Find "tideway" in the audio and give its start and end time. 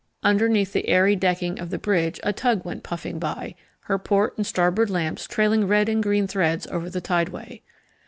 7.01-7.61